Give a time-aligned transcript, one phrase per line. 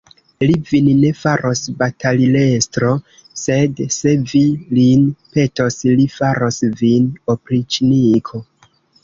[0.43, 2.89] Li vin ne faros batalilestro,
[3.41, 4.41] sed, se vi
[4.79, 5.05] lin
[5.37, 8.45] petos, li faros vin opriĉniko.